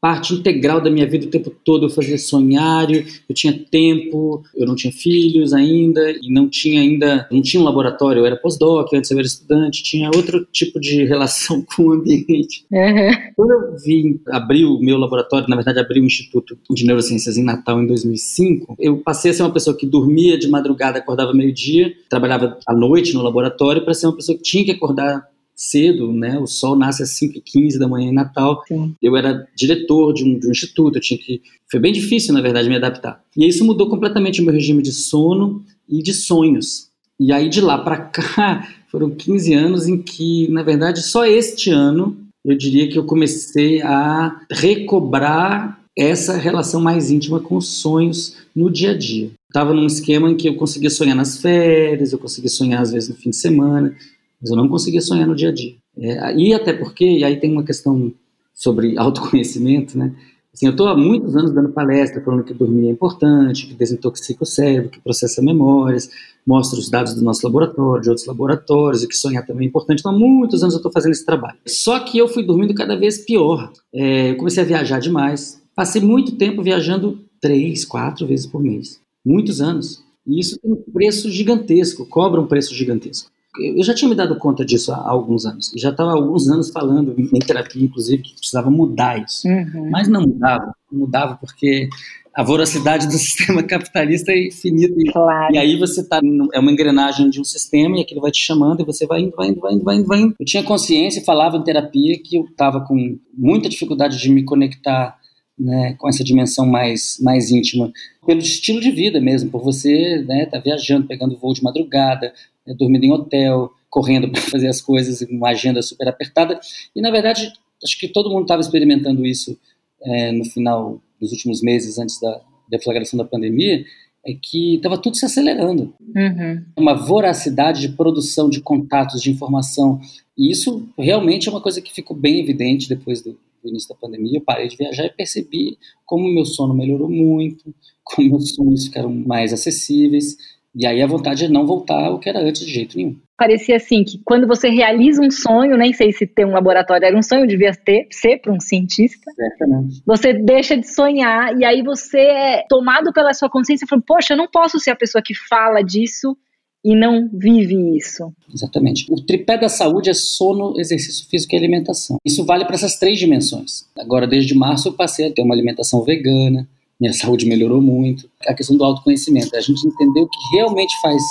[0.00, 1.86] parte integral da minha vida o tempo todo.
[1.86, 7.28] Eu fazia sonhário, eu tinha tempo, eu não tinha filhos ainda e não tinha ainda,
[7.30, 8.20] não tinha um laboratório.
[8.20, 12.64] Eu era pós-doc, antes eu era estudante, tinha outro tipo de relação com o ambiente.
[12.70, 13.10] Uhum.
[13.36, 17.44] Quando eu vim abrir o meu laboratório, na verdade abri o Instituto de Neurociências em
[17.44, 21.92] Natal em 2005, eu passei a ser uma pessoa que dormia de madrugada, acordava meio-dia,
[22.08, 25.29] trabalhava à noite no laboratório para ser uma pessoa que tinha que acordar
[25.60, 26.38] cedo, né?
[26.38, 28.62] O sol nasce às 5h15 da manhã em Natal.
[28.66, 28.94] Sim.
[29.02, 31.42] Eu era diretor de um, de um, instituto, eu tinha que.
[31.70, 33.22] Foi bem difícil, na verdade, me adaptar.
[33.36, 36.88] E isso mudou completamente o meu regime de sono e de sonhos.
[37.18, 41.70] E aí, de lá para cá, foram 15 anos em que, na verdade, só este
[41.70, 48.36] ano eu diria que eu comecei a recobrar essa relação mais íntima com os sonhos
[48.56, 49.30] no dia a dia.
[49.46, 53.10] Estava num esquema em que eu conseguia sonhar nas férias, eu conseguia sonhar às vezes
[53.10, 53.94] no fim de semana,
[54.40, 55.74] mas eu não conseguia sonhar no dia a dia.
[55.96, 58.12] É, e até porque, e aí tem uma questão
[58.54, 60.14] sobre autoconhecimento, né?
[60.52, 64.42] Assim, eu estou há muitos anos dando palestra falando que dormir é importante, que desintoxica
[64.42, 66.10] o cérebro, que processa memórias,
[66.44, 70.00] mostra os dados do nosso laboratório, de outros laboratórios, e que sonhar também é importante.
[70.00, 71.56] Então, há muitos anos eu estou fazendo esse trabalho.
[71.68, 73.72] Só que eu fui dormindo cada vez pior.
[73.94, 75.62] É, eu comecei a viajar demais.
[75.74, 79.00] Passei muito tempo viajando três, quatro vezes por mês.
[79.24, 80.02] Muitos anos.
[80.26, 84.38] E isso tem um preço gigantesco, cobra um preço gigantesco eu já tinha me dado
[84.38, 85.72] conta disso há alguns anos.
[85.76, 89.48] Já estava há alguns anos falando em terapia, inclusive, que precisava mudar isso.
[89.48, 89.90] Uhum.
[89.90, 90.72] Mas não mudava.
[90.90, 91.88] Não mudava porque
[92.32, 94.94] a voracidade do sistema capitalista é infinita.
[95.12, 95.52] Claro.
[95.52, 96.20] E aí você está
[96.52, 99.34] é uma engrenagem de um sistema e aquilo vai te chamando e você vai indo,
[99.36, 100.36] vai indo, vai indo, vai indo, vai indo.
[100.38, 104.44] Eu tinha consciência e falava em terapia que eu estava com muita dificuldade de me
[104.44, 105.18] conectar
[105.60, 107.92] né, com essa dimensão mais, mais íntima,
[108.26, 112.32] pelo estilo de vida mesmo, por você né, tá viajando, pegando voo de madrugada,
[112.78, 116.58] dormindo em hotel, correndo para fazer as coisas, uma agenda super apertada.
[116.94, 119.58] E, na verdade, acho que todo mundo estava experimentando isso
[120.02, 123.84] é, no final dos últimos meses, antes da deflagração da pandemia,
[124.24, 125.94] é que estava tudo se acelerando.
[126.14, 126.64] Uhum.
[126.76, 130.00] Uma voracidade de produção de contatos, de informação.
[130.36, 133.94] E isso realmente é uma coisa que ficou bem evidente depois do, do início da
[133.94, 134.38] pandemia.
[134.38, 138.86] Eu parei de viajar e percebi como o meu sono melhorou muito, como meus sonhos
[138.86, 140.36] ficaram mais acessíveis.
[140.74, 143.16] E aí a vontade é não voltar ao que era antes de jeito nenhum.
[143.36, 147.16] Parecia assim que quando você realiza um sonho, nem sei se ter um laboratório era
[147.16, 149.30] um sonho, devia ter, ser para um cientista.
[149.34, 150.02] Certamente.
[150.06, 154.34] Você deixa de sonhar e aí você é tomado pela sua consciência e fala, poxa,
[154.34, 156.36] eu não posso ser a pessoa que fala disso
[156.84, 158.32] e não vive isso.
[158.52, 159.06] Exatamente.
[159.10, 162.16] O tripé da saúde é sono, exercício físico e alimentação.
[162.24, 163.86] Isso vale para essas três dimensões.
[163.98, 166.66] Agora, desde março, eu passei a ter uma alimentação vegana,
[167.00, 168.28] minha saúde melhorou muito.
[168.46, 171.22] A questão do autoconhecimento, a gente entender o que realmente faz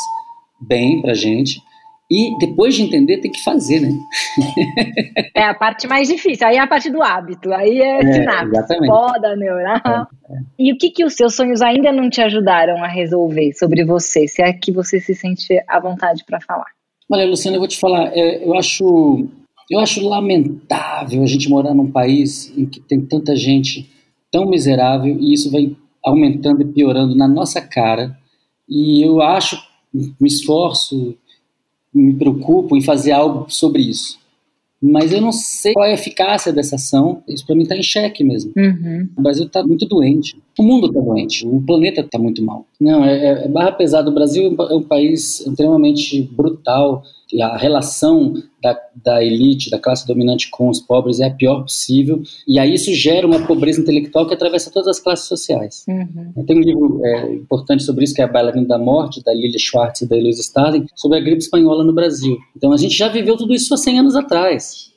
[0.59, 1.61] bem pra gente
[2.11, 3.91] e depois de entender tem que fazer, né?
[5.35, 8.77] é a parte mais difícil, aí é a parte do hábito, aí é, é sinapse,
[8.87, 9.77] poda neural.
[9.85, 10.37] É, é.
[10.57, 14.27] E o que, que os seus sonhos ainda não te ajudaram a resolver sobre você,
[14.27, 16.65] se é que você se sente à vontade para falar?
[17.11, 19.27] Olha, Luciana, eu vou te falar, é, eu acho
[19.69, 23.87] eu acho lamentável a gente morar num país em que tem tanta gente
[24.31, 28.17] tão miserável e isso vai aumentando e piorando na nossa cara.
[28.67, 29.61] E eu acho,
[29.93, 31.15] me esforço,
[31.93, 34.19] me preocupo em fazer algo sobre isso.
[34.81, 37.21] Mas eu não sei qual é a eficácia dessa ação.
[37.27, 38.53] Isso para mim está em xeque mesmo.
[38.55, 39.09] Uhum.
[39.17, 40.37] O Brasil está muito doente.
[40.57, 41.45] O mundo está doente.
[41.45, 42.65] O planeta está muito mal.
[42.79, 44.09] Não, é, é, é barra pesada.
[44.09, 47.03] O Brasil é um país extremamente brutal
[47.41, 52.21] a relação da, da, elite, da classe dominante com os pobres é a pior possível,
[52.47, 55.85] e aí isso gera uma pobreza intelectual que atravessa todas as classes sociais.
[55.87, 56.43] Uhum.
[56.45, 59.59] Tem um livro é, importante sobre isso, que é A Bailarina da Morte, da Lilia
[59.59, 62.37] Schwartz e da Eloise Starling, sobre a gripe espanhola no Brasil.
[62.57, 64.91] Então a gente já viveu tudo isso há 100 anos atrás.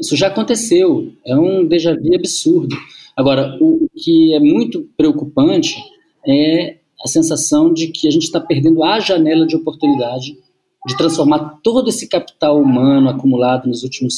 [0.00, 2.76] Isso já aconteceu, é um déjà vu absurdo.
[3.16, 5.76] Agora, o que é muito preocupante
[6.26, 10.38] é a sensação de que a gente está perdendo a janela de oportunidade
[10.86, 14.16] de transformar todo esse capital humano acumulado nos últimos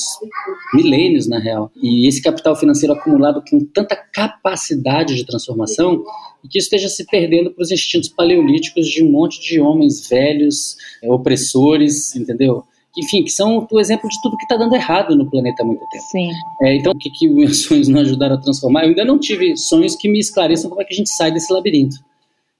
[0.72, 6.03] milênios, na real, e esse capital financeiro acumulado com tanta capacidade de transformação,
[6.42, 10.09] e que isso esteja se perdendo para os instintos paleolíticos de um monte de homens
[10.09, 12.64] velhos, é, opressores, entendeu?
[12.96, 15.85] enfim, que são o exemplo de tudo que está dando errado no planeta há muito
[15.90, 16.05] tempo.
[16.11, 16.31] Sim.
[16.62, 18.85] É, então, o que, que meus sonhos não ajudaram a transformar?
[18.85, 21.53] Eu ainda não tive sonhos que me esclareçam como é que a gente sai desse
[21.53, 21.96] labirinto.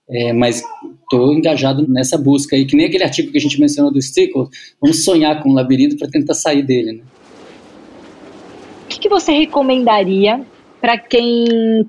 [0.09, 0.63] É, mas
[1.03, 4.49] estou engajado nessa busca aí, que nem aquele artigo que a gente mencionou do Stickle,
[4.81, 6.93] vamos sonhar com o labirinto para tentar sair dele.
[6.93, 7.03] Né?
[8.85, 10.45] O que, que você recomendaria
[10.85, 11.47] para quem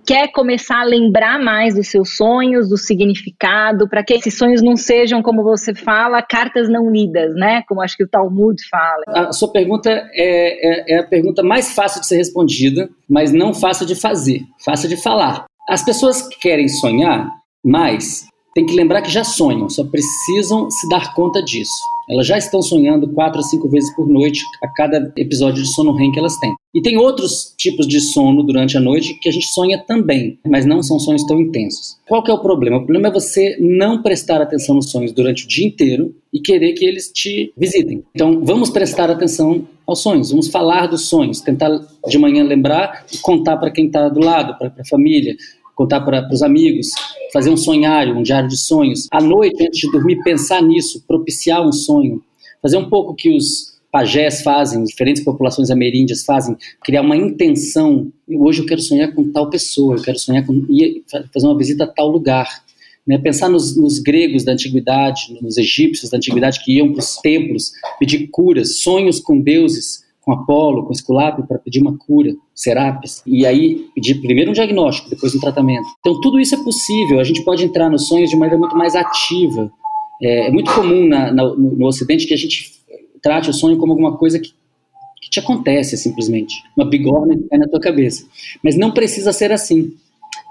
[0.08, 4.78] quer começar a lembrar mais dos seus sonhos, do significado, para que esses sonhos não
[4.78, 7.62] sejam, como você fala, cartas não lidas, né?
[7.68, 9.28] Como acho que o Talmud fala.
[9.28, 13.54] A sua pergunta é, é, é a pergunta mais fácil de ser respondida, mas não
[13.54, 15.44] fácil de fazer, fácil de falar.
[15.68, 17.30] As pessoas que querem sonhar
[17.66, 21.74] mais tem que lembrar que já sonham, só precisam se dar conta disso.
[22.10, 25.94] Elas já estão sonhando quatro a cinco vezes por noite a cada episódio de sono
[25.94, 26.54] REM que elas têm.
[26.74, 30.66] E tem outros tipos de sono durante a noite que a gente sonha também, mas
[30.66, 31.98] não são sonhos tão intensos.
[32.08, 32.78] Qual que é o problema?
[32.78, 36.74] O problema é você não prestar atenção nos sonhos durante o dia inteiro e querer
[36.74, 38.04] que eles te visitem.
[38.14, 41.70] Então, vamos prestar atenção aos sonhos, vamos falar dos sonhos, tentar
[42.08, 45.36] de manhã lembrar e contar para quem está do lado, para a família,
[45.76, 46.88] contar para os amigos,
[47.34, 49.08] fazer um sonhário, um diário de sonhos.
[49.12, 52.24] À noite, antes de dormir, pensar nisso, propiciar um sonho.
[52.62, 58.12] Fazer um pouco que os pajés fazem, diferentes populações ameríndias fazem, criar uma intenção.
[58.28, 60.66] Hoje eu quero sonhar com tal pessoa, eu quero sonhar com.
[60.70, 62.64] ir fazer uma visita a tal lugar.
[63.08, 67.18] Né, pensar nos, nos, gregos da antiguidade, nos egípcios da antiguidade que iam para os
[67.18, 73.22] templos pedir curas, sonhos com deuses com Apolo, com Esculápio, para pedir uma cura, Serapis,
[73.28, 75.86] e aí pedir primeiro um diagnóstico, depois um tratamento.
[76.00, 78.96] Então tudo isso é possível, a gente pode entrar nos sonhos de maneira muito mais
[78.96, 79.72] ativa.
[80.22, 82.72] É, é muito comum na, na, no, no, Ocidente que a gente
[83.22, 84.50] trate o sonho como alguma coisa que,
[85.22, 88.26] que te acontece simplesmente, uma bigorna que cai na tua cabeça.
[88.64, 89.94] Mas não precisa ser assim.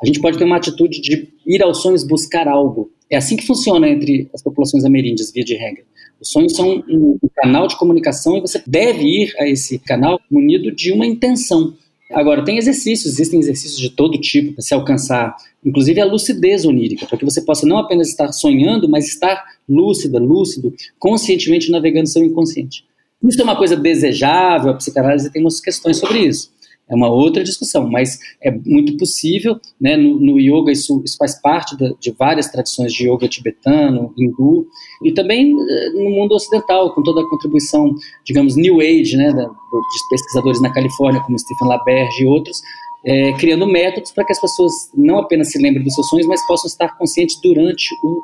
[0.02, 2.90] A gente pode ter uma atitude de ir aos sonhos buscar algo.
[3.10, 5.84] É assim que funciona entre as populações ameríndias, via de regra.
[6.20, 10.20] Os sonhos são um, um canal de comunicação e você deve ir a esse canal
[10.30, 11.74] munido de uma intenção.
[12.12, 17.06] Agora, tem exercícios, existem exercícios de todo tipo para se alcançar, inclusive a lucidez onírica,
[17.06, 22.24] para que você possa não apenas estar sonhando, mas estar lúcida, lúcido, conscientemente navegando seu
[22.24, 22.84] inconsciente.
[23.22, 26.53] Isso é uma coisa desejável, a psicanálise tem umas questões sobre isso
[26.88, 31.40] é uma outra discussão, mas é muito possível, né, no, no yoga isso, isso, faz
[31.40, 34.66] parte de, várias tradições de yoga tibetano, hindu,
[35.02, 37.94] e também eh, no mundo ocidental, com toda a contribuição,
[38.24, 42.60] digamos, New Age, né, da, de pesquisadores na Califórnia, como Stephen LaBerge e outros,
[43.04, 46.46] é, criando métodos para que as pessoas não apenas se lembrem dos seus sonhos, mas
[46.46, 48.22] possam estar conscientes durante o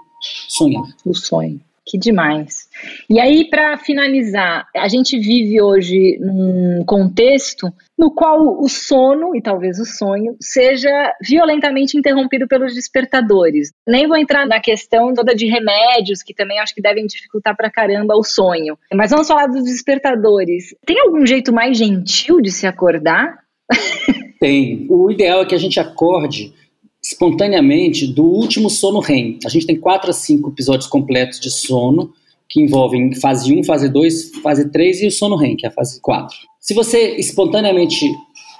[0.49, 0.85] sonhar.
[1.05, 1.61] O sonho.
[1.91, 2.69] Que demais.
[3.11, 7.67] E aí, para finalizar, a gente vive hoje num contexto
[7.99, 13.73] no qual o sono, e talvez o sonho, seja violentamente interrompido pelos despertadores.
[13.85, 17.69] Nem vou entrar na questão toda de remédios, que também acho que devem dificultar pra
[17.69, 18.79] caramba o sonho.
[18.95, 20.73] Mas vamos falar dos despertadores.
[20.87, 23.41] Tem algum jeito mais gentil de se acordar?
[24.39, 24.87] Tem.
[24.89, 26.55] O ideal é que a gente acorde
[27.03, 29.39] espontaneamente do último sono REM.
[29.45, 32.13] A gente tem quatro a cinco episódios completos de sono,
[32.49, 35.73] que envolvem fase 1, fase 2, fase 3 e o sono REM, que é a
[35.73, 36.37] fase 4.
[36.59, 38.07] Se você espontaneamente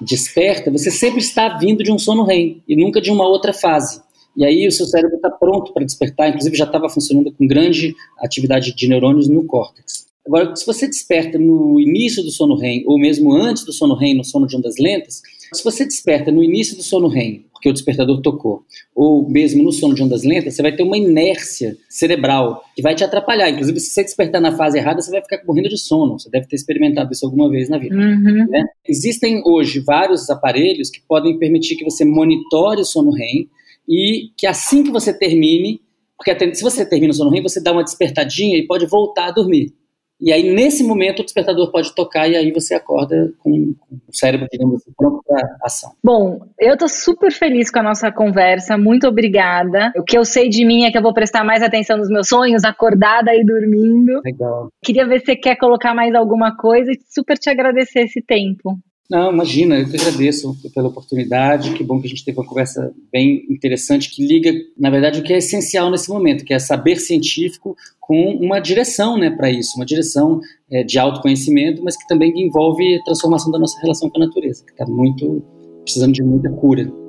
[0.01, 4.01] desperta, você sempre está vindo de um sono REM e nunca de uma outra fase.
[4.37, 7.95] E aí o seu cérebro está pronto para despertar, inclusive já estava funcionando com grande
[8.19, 10.10] atividade de neurônios no córtex.
[10.31, 14.15] Agora, se você desperta no início do sono REM ou mesmo antes do sono REM,
[14.15, 15.21] no sono de ondas lentas,
[15.53, 18.63] se você desperta no início do sono REM, porque o despertador tocou,
[18.95, 22.95] ou mesmo no sono de ondas lentas, você vai ter uma inércia cerebral que vai
[22.95, 23.51] te atrapalhar.
[23.51, 26.17] Inclusive, se você despertar na fase errada, você vai ficar morrendo de sono.
[26.17, 27.97] Você deve ter experimentado isso alguma vez na vida.
[27.97, 28.47] Uhum.
[28.49, 28.67] Né?
[28.89, 33.49] Existem hoje vários aparelhos que podem permitir que você monitore o sono REM
[33.89, 35.81] e que assim que você termine,
[36.17, 39.33] porque se você termina o sono REM, você dá uma despertadinha e pode voltar a
[39.33, 39.75] dormir.
[40.21, 43.75] E aí, nesse momento, o despertador pode tocar e aí você acorda com,
[44.09, 45.93] o cérebro, digamos assim, pronto para ação.
[46.05, 49.93] Bom, eu tô super feliz com a nossa conversa, muito obrigada.
[49.97, 52.29] O que eu sei de mim é que eu vou prestar mais atenção nos meus
[52.29, 54.21] sonhos, acordada e dormindo.
[54.25, 54.71] Legal.
[54.83, 58.79] Queria ver se você quer colocar mais alguma coisa e super te agradecer esse tempo.
[59.11, 61.75] Não, imagina, eu que agradeço pela oportunidade.
[61.75, 65.23] Que bom que a gente teve uma conversa bem interessante que liga, na verdade, o
[65.25, 69.77] que é essencial nesse momento, que é saber científico com uma direção né, para isso,
[69.77, 74.23] uma direção é, de autoconhecimento, mas que também envolve a transformação da nossa relação com
[74.23, 75.43] a natureza, que está muito
[75.83, 77.00] precisando de muita cura.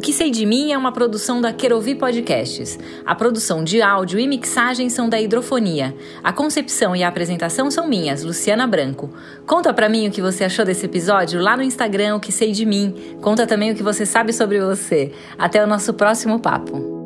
[0.00, 2.78] O que sei de mim é uma produção da Querovi Podcasts.
[3.04, 5.94] A produção de áudio e mixagem são da Hidrofonia.
[6.24, 9.10] A concepção e a apresentação são minhas, Luciana Branco.
[9.46, 12.50] Conta pra mim o que você achou desse episódio lá no Instagram, o que sei
[12.50, 12.94] de mim.
[13.20, 15.12] Conta também o que você sabe sobre você.
[15.36, 16.99] Até o nosso próximo papo.